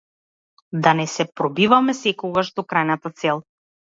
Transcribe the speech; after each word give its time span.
Да 0.85 0.93
не 0.99 1.05
се 1.15 1.25
пробиваме 1.41 1.95
секогаш 1.99 2.51
до 2.61 2.65
крајната 2.73 3.15
цел. 3.23 3.45